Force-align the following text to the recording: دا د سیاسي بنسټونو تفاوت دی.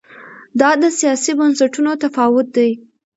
دا 0.59 0.69
د 0.81 0.83
سیاسي 0.99 1.31
بنسټونو 1.39 1.91
تفاوت 2.03 2.47
دی. 2.57 2.71